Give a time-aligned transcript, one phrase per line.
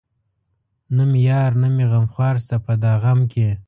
[0.95, 3.47] نه مې يار نه مې غمخوار شته په دا غم کې